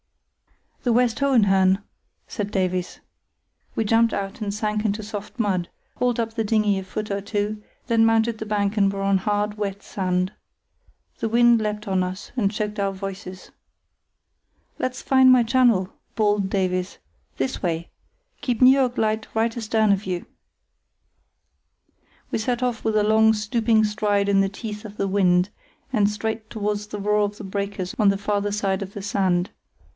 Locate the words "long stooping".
23.03-23.83